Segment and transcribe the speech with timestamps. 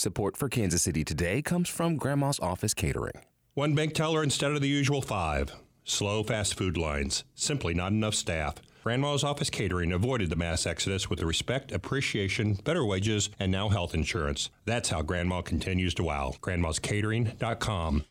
[0.00, 3.20] Support for Kansas City Today comes from Grandma's Office Catering.
[3.52, 5.52] One bank teller instead of the usual five.
[5.84, 7.24] Slow fast food lines.
[7.34, 8.54] Simply not enough staff.
[8.82, 13.68] Grandma's Office Catering avoided the mass exodus with the respect, appreciation, better wages, and now
[13.68, 14.48] health insurance.
[14.64, 16.32] That's how Grandma continues to wow.
[16.40, 18.04] Grandma'sCatering.com.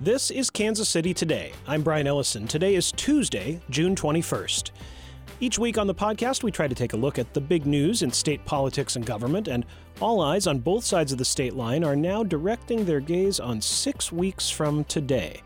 [0.00, 1.52] This is Kansas City Today.
[1.66, 2.46] I'm Brian Ellison.
[2.46, 4.70] Today is Tuesday, June 21st.
[5.40, 8.02] Each week on the podcast, we try to take a look at the big news
[8.02, 9.66] in state politics and government, and
[10.00, 13.60] all eyes on both sides of the state line are now directing their gaze on
[13.60, 15.42] six weeks from today,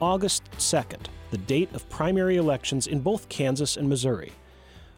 [0.00, 4.32] August 2nd the date of primary elections in both Kansas and Missouri.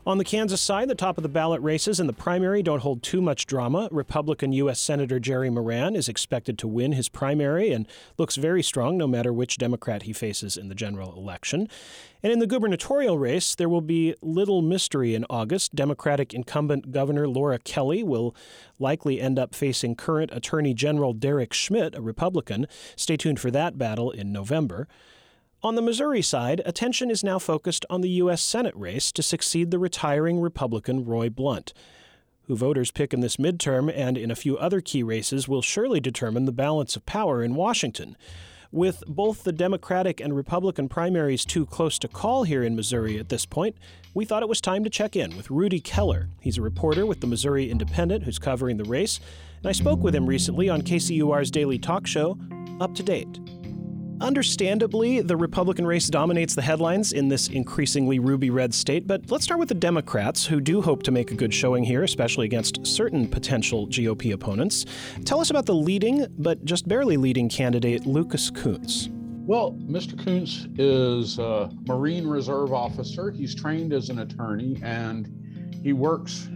[0.09, 3.03] On the Kansas side, the top of the ballot races in the primary don't hold
[3.03, 3.91] too much drama.
[3.93, 4.81] Republican U.S.
[4.81, 9.35] Senator Jerry Moran is expected to win his primary and looks very strong no matter
[9.35, 11.69] which Democrat he faces in the general election.
[12.23, 15.75] And in the gubernatorial race, there will be little mystery in August.
[15.75, 18.35] Democratic incumbent Governor Laura Kelly will
[18.79, 22.67] likely end up facing current Attorney General Derek Schmidt, a Republican.
[22.97, 24.89] Stay tuned for that battle in November.
[25.61, 28.41] On the Missouri side, attention is now focused on the U.S.
[28.41, 31.73] Senate race to succeed the retiring Republican Roy Blunt.
[32.47, 35.99] Who voters pick in this midterm and in a few other key races will surely
[35.99, 38.17] determine the balance of power in Washington.
[38.71, 43.29] With both the Democratic and Republican primaries too close to call here in Missouri at
[43.29, 43.75] this point,
[44.15, 46.29] we thought it was time to check in with Rudy Keller.
[46.41, 49.19] He's a reporter with the Missouri Independent who's covering the race,
[49.59, 52.39] and I spoke with him recently on KCUR's daily talk show,
[52.81, 53.58] Up to Date.
[54.21, 59.45] Understandably, the Republican race dominates the headlines in this increasingly ruby red state, but let's
[59.45, 62.85] start with the Democrats, who do hope to make a good showing here, especially against
[62.85, 64.85] certain potential GOP opponents.
[65.25, 69.09] Tell us about the leading, but just barely leading candidate, Lucas Kunce.
[69.47, 70.15] Well, Mr.
[70.17, 73.31] Kunce is a Marine Reserve officer.
[73.31, 75.33] He's trained as an attorney and
[75.81, 76.49] he works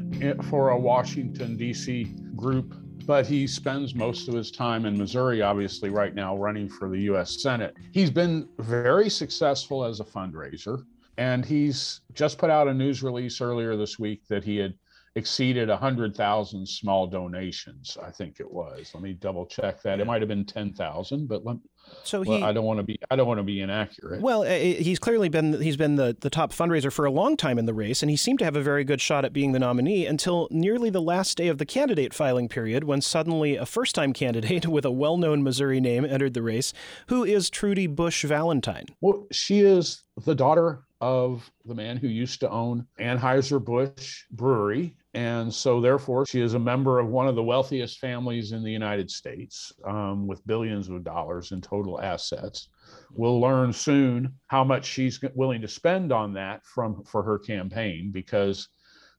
[0.51, 2.13] for a Washington, D.C.
[2.35, 6.89] group but he spends most of his time in Missouri, obviously, right now running for
[6.89, 7.77] the US Senate.
[7.93, 10.85] He's been very successful as a fundraiser,
[11.19, 14.75] and he's just put out a news release earlier this week that he had
[15.15, 18.93] exceeded 100,000 small donations, I think it was.
[18.95, 20.01] Let me double check that.
[20.01, 21.57] It might have been 10,000, but let,
[22.05, 24.21] so he, well, I don't want to be I don't want to be inaccurate.
[24.21, 27.67] Well, he's clearly been he's been the, the top fundraiser for a long time in
[27.67, 30.07] the race and he seemed to have a very good shot at being the nominee
[30.07, 34.67] until nearly the last day of the candidate filing period when suddenly a first-time candidate
[34.67, 36.73] with a well-known Missouri name entered the race,
[37.09, 38.87] who is Trudy Busch Valentine.
[39.01, 45.53] Well, she is the daughter of the man who used to own Anheuser-Busch Brewery and
[45.53, 49.11] so, therefore, she is a member of one of the wealthiest families in the United
[49.11, 52.69] States um, with billions of dollars in total assets.
[53.11, 58.11] We'll learn soon how much she's willing to spend on that from for her campaign
[58.11, 58.69] because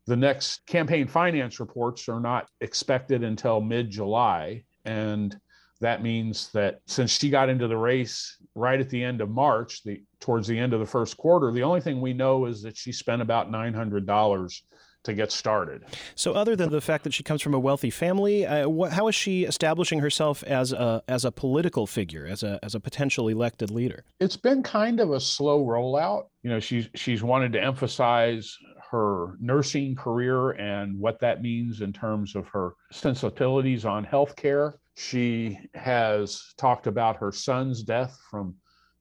[0.07, 4.63] the next campaign finance reports are not expected until mid July.
[4.85, 5.39] And
[5.79, 9.83] that means that since she got into the race right at the end of March,
[9.83, 12.77] the towards the end of the first quarter, the only thing we know is that
[12.77, 14.63] she spent about nine hundred dollars
[15.03, 15.83] to get started.
[16.15, 19.15] So, other than the fact that she comes from a wealthy family, uh, how is
[19.15, 23.69] she establishing herself as a as a political figure, as a as a potential elected
[23.69, 24.05] leader?
[24.19, 26.27] It's been kind of a slow rollout.
[26.41, 28.57] You know, she's she's wanted to emphasize
[28.91, 34.73] her nursing career and what that means in terms of her sensibilities on healthcare.
[34.95, 38.55] She has talked about her son's death from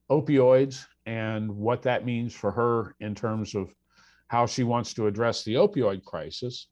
[0.09, 3.73] opioids and what that means for her in terms of
[4.27, 6.67] how she wants to address the opioid crisis.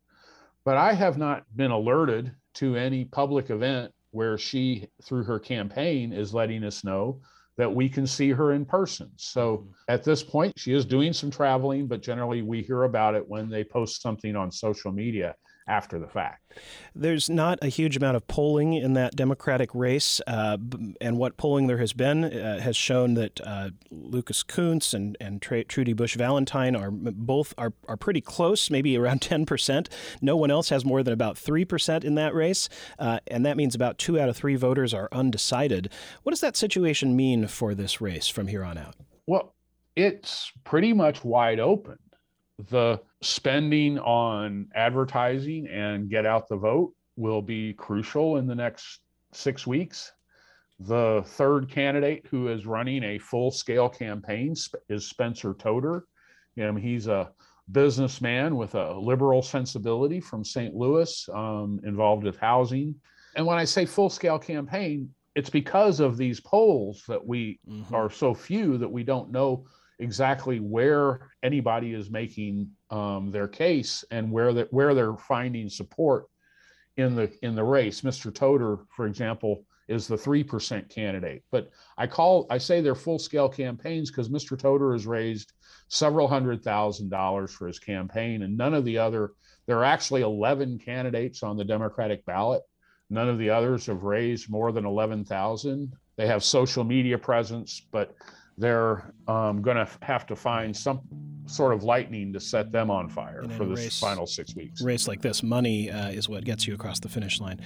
[0.63, 6.13] But I have not been alerted to any public event where she, through her campaign,
[6.13, 7.21] is letting us know
[7.61, 9.07] that we can see her in person.
[9.17, 9.69] So mm-hmm.
[9.87, 13.49] at this point, she is doing some traveling, but generally we hear about it when
[13.49, 15.35] they post something on social media
[15.67, 16.41] after the fact.
[16.93, 20.57] There's not a huge amount of polling in that Democratic race, uh,
[20.99, 25.41] and what polling there has been uh, has shown that uh, Lucas Kunce and, and
[25.41, 29.87] Trudy Busch Valentine are both are, are pretty close, maybe around 10%.
[30.21, 32.67] No one else has more than about 3% in that race,
[32.99, 35.89] uh, and that means about two out of three voters are undecided.
[36.23, 38.95] What does that situation mean for this race from here on out?
[39.27, 39.53] Well,
[39.95, 41.97] it's pretty much wide open
[42.69, 49.01] the spending on advertising and get out the vote will be crucial in the next
[49.31, 50.11] six weeks.
[50.79, 54.55] The third candidate who is running a full scale campaign
[54.89, 56.03] is Spencer Toder.
[56.55, 57.31] Know, he's a
[57.71, 60.75] businessman with a liberal sensibility from St.
[60.75, 62.95] Louis, um, involved with housing.
[63.35, 67.93] And when I say full scale campaign, it's because of these polls that we mm-hmm.
[67.93, 69.65] are so few that we don't know
[69.99, 76.25] exactly where anybody is making um, their case and where that where they're finding support
[76.97, 78.01] in the in the race.
[78.01, 78.33] Mr.
[78.33, 81.43] Toder, for example, is the 3% candidate.
[81.51, 84.57] But I call I say they're full-scale campaigns because Mr.
[84.57, 85.53] Toder has raised
[85.87, 89.31] several hundred thousand dollars for his campaign, and none of the other
[89.67, 92.63] there are actually 11 candidates on the Democratic ballot.
[93.11, 95.91] None of the others have raised more than 11,000.
[96.15, 98.15] They have social media presence, but
[98.57, 101.01] they're um, going to have to find some
[101.45, 104.81] sort of lightning to set them on fire for this race, final six weeks.
[104.81, 107.59] Race like this, money uh, is what gets you across the finish line.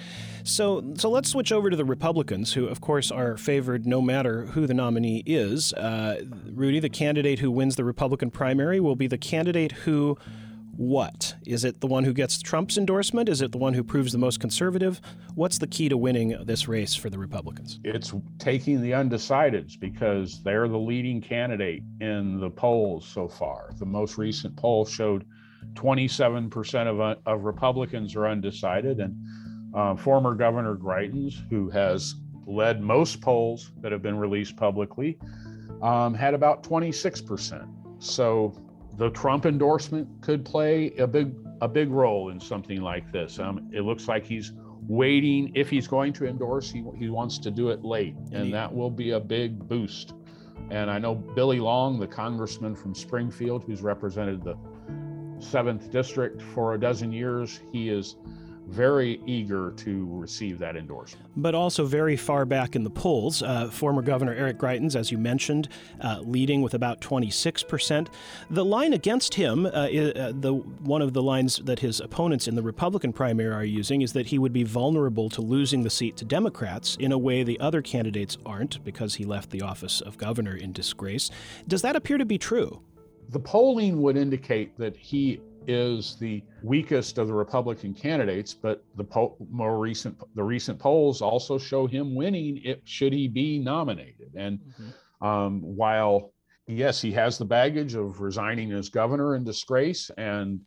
[0.44, 4.48] So, so let's switch over to the Republicans, who, of course, are favored no matter
[4.48, 5.74] who the nominee is.
[5.74, 10.18] Uh, Rudy, the candidate who wins the Republican primary, will be the candidate who
[10.78, 11.36] what?
[11.46, 13.30] Is it the one who gets Trump's endorsement?
[13.30, 15.02] Is it the one who proves the most conservative?
[15.34, 17.80] What's the key to winning this race for the Republicans?
[17.84, 23.72] It's taking the undecideds because they're the leading candidate in the polls so far.
[23.78, 25.26] The most recent poll showed
[25.74, 29.00] 27% of, uh, of Republicans are undecided.
[29.00, 29.16] And
[29.74, 35.18] uh, former Governor Greitens, who has led most polls that have been released publicly,
[35.82, 37.68] um, had about 26%.
[38.00, 38.54] So
[38.98, 43.40] the Trump endorsement could play a big a big role in something like this.
[43.40, 44.52] Um, it looks like he's
[44.88, 45.52] waiting.
[45.56, 48.92] If he's going to endorse, he, he wants to do it late, and that will
[48.92, 50.14] be a big boost.
[50.70, 54.58] And I know Billy Long, the congressman from Springfield, who's represented the
[55.40, 58.16] seventh district for a dozen years, he is
[58.68, 61.28] very eager to receive that endorsement.
[61.36, 63.42] But also very far back in the polls.
[63.42, 65.70] Uh, former Governor Eric Greitens, as you mentioned,
[66.02, 68.08] uh, leading with about 26%.
[68.50, 72.56] The line against him, uh, is, the one of the lines that his opponents in
[72.56, 76.18] the Republican primary are using, is that he would be vulnerable to losing the seat
[76.18, 80.18] to Democrats in a way the other candidates aren't because he left the office of
[80.18, 81.30] governor in disgrace.
[81.68, 82.82] Does that appear to be true?
[83.30, 89.04] The polling would indicate that he is the weakest of the Republican candidates, but the
[89.04, 94.32] po- more recent the recent polls also show him winning if should he be nominated.
[94.36, 95.28] And mm-hmm.
[95.28, 96.34] um, while
[96.68, 100.60] yes, he has the baggage of resigning as governor in disgrace and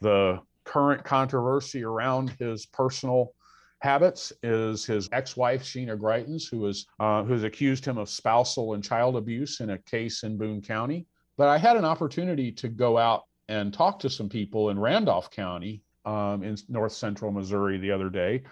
[0.00, 3.32] the current controversy around his personal
[3.80, 8.74] habits is his ex-wife Sheena Greitens, who is uh, who has accused him of spousal
[8.74, 11.06] and child abuse in a case in Boone County.
[11.36, 15.30] But I had an opportunity to go out and talked to some people in Randolph
[15.30, 18.42] County um, in north central Missouri the other day.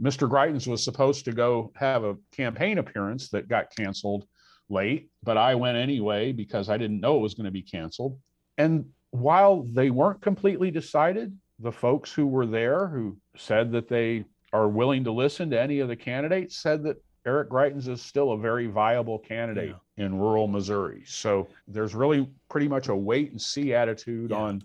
[0.00, 0.28] Mr.
[0.28, 4.26] Greitens was supposed to go have a campaign appearance that got canceled
[4.68, 8.18] late, but I went anyway because I didn't know it was going to be canceled.
[8.58, 14.24] And while they weren't completely decided, the folks who were there who said that they
[14.52, 18.32] are willing to listen to any of the candidates said that Eric Greitens is still
[18.32, 20.04] a very viable candidate yeah.
[20.04, 21.02] in rural Missouri.
[21.06, 24.38] So there's really pretty much a wait and see attitude yeah.
[24.38, 24.62] on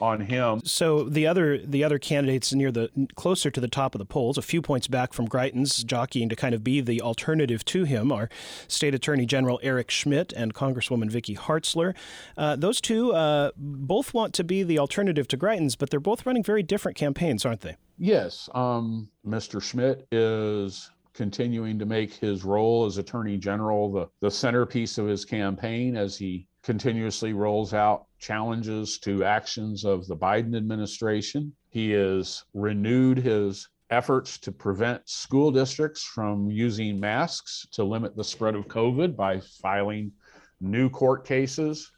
[0.00, 0.60] on him.
[0.64, 4.38] So the other the other candidates near the closer to the top of the polls,
[4.38, 8.10] a few points back from Greitens, jockeying to kind of be the alternative to him,
[8.10, 8.28] are
[8.68, 11.94] State Attorney General Eric Schmitt and Congresswoman Vicky Hartzler.
[12.36, 16.26] Uh, those two uh, both want to be the alternative to Greitens, but they're both
[16.26, 17.76] running very different campaigns, aren't they?
[17.98, 19.62] Yes, um, Mr.
[19.62, 25.24] Schmitt is continuing to make his role as Attorney General the, the centerpiece of his
[25.24, 31.52] campaign as he continuously rolls out challenges to actions of the Biden administration.
[31.70, 38.24] He has renewed his efforts to prevent school districts from using masks to limit the
[38.24, 40.12] spread of COVID by filing
[40.60, 41.90] new court cases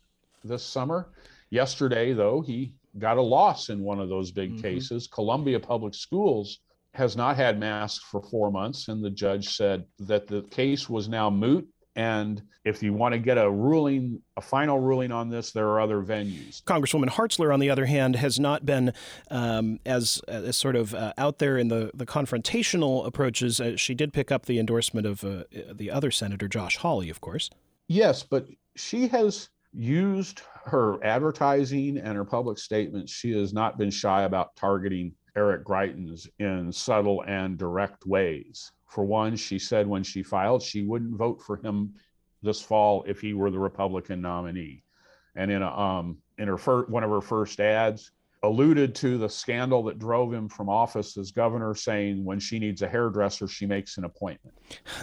[0.45, 1.11] this summer.
[1.50, 4.62] Yesterday, though, he got a loss in one of those big mm-hmm.
[4.62, 5.07] cases.
[5.07, 6.61] Columbia Public Schools
[6.94, 11.08] has not had masks for four months, and the judge said that the case was
[11.08, 11.66] now moot.
[11.94, 15.80] And if you want to get a ruling, a final ruling on this, there are
[15.80, 16.62] other venues.
[16.62, 18.92] Congresswoman Hartzler, on the other hand, has not been
[19.30, 23.61] um, as, as sort of uh, out there in the, the confrontational approaches.
[23.61, 27.20] Uh, she did pick up the endorsement of uh, the other senator, Josh Hawley, of
[27.20, 27.50] course.
[27.88, 28.46] Yes, but
[28.76, 33.12] she has used her advertising and her public statements.
[33.12, 38.72] She has not been shy about targeting Eric Greitens in subtle and direct ways.
[38.86, 41.94] For one, she said when she filed, she wouldn't vote for him
[42.42, 44.84] this fall if he were the Republican nominee.
[45.34, 48.10] And in a um, in her fir- one of her first ads,
[48.44, 52.82] alluded to the scandal that drove him from office as governor, saying when she needs
[52.82, 54.56] a hairdresser, she makes an appointment.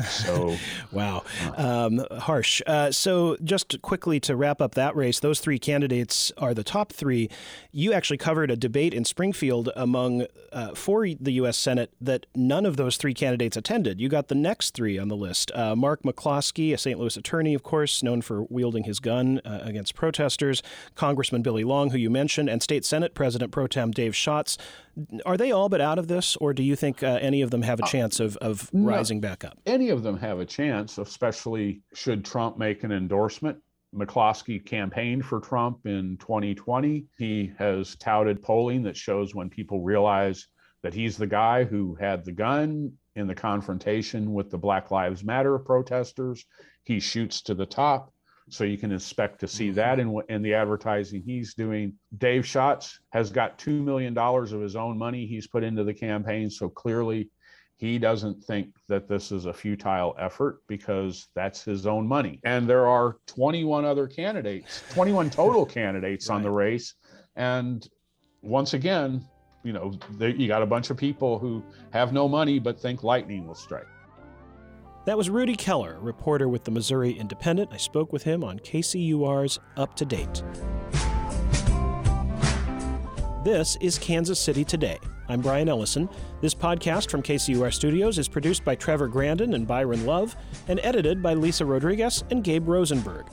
[0.10, 0.58] So,
[0.92, 1.24] wow,
[1.58, 2.62] uh, um, harsh.
[2.68, 6.92] Uh, so, just quickly to wrap up that race, those three candidates are the top
[6.92, 7.30] three.
[7.72, 11.58] You actually covered a debate in Springfield among uh, for the U.S.
[11.58, 14.02] Senate that none of those three candidates attended.
[14.02, 17.00] You got the next three on the list: uh, Mark McCloskey, a St.
[17.00, 20.62] Louis attorney, of course, known for wielding his gun uh, against protesters;
[20.96, 24.58] Congressman Billy Long, who you mentioned, and State Senate President President Pro Tem Dave Schatz.
[25.24, 27.62] Are they all but out of this, or do you think uh, any of them
[27.62, 29.56] have a uh, chance of, of no, rising back up?
[29.68, 33.60] Any of them have a chance, especially should Trump make an endorsement.
[33.96, 37.06] McCloskey campaigned for Trump in 2020.
[37.20, 40.48] He has touted polling that shows when people realize
[40.82, 45.24] that he's the guy who had the gun in the confrontation with the Black Lives
[45.24, 46.44] Matter protesters,
[46.84, 48.12] he shoots to the top.
[48.50, 50.20] So you can expect to see that mm-hmm.
[50.30, 51.94] in, in the advertising he's doing.
[52.18, 56.50] Dave Schatz has got $2 million of his own money he's put into the campaign.
[56.50, 57.30] So clearly
[57.78, 62.42] he doesn't think that this is a futile effort because that's his own money.
[62.44, 66.36] And there are 21 other candidates, 21 total candidates right.
[66.36, 66.96] on the race.
[67.38, 67.88] And
[68.42, 69.26] once again,
[69.64, 73.04] you know, they, you got a bunch of people who have no money but think
[73.04, 73.88] lightning will strike.
[75.10, 77.72] That was Rudy Keller, reporter with the Missouri Independent.
[77.74, 80.44] I spoke with him on KCUR's Up to Date.
[83.44, 85.00] This is Kansas City Today.
[85.28, 86.10] I'm Brian Ellison.
[86.42, 90.36] This podcast from KCUR Studios is produced by Trevor Grandin and Byron Love
[90.68, 93.26] and edited by Lisa Rodriguez and Gabe Rosenberg.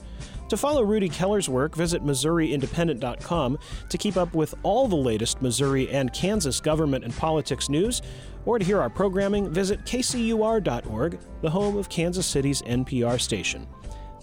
[0.49, 5.89] To follow Rudy Keller's work, visit MissouriIndependent.com to keep up with all the latest Missouri
[5.89, 8.01] and Kansas government and politics news.
[8.47, 13.67] Or to hear our programming, visit kcur.org, the home of Kansas City's NPR station.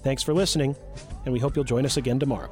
[0.00, 0.74] Thanks for listening,
[1.26, 2.50] and we hope you'll join us again tomorrow.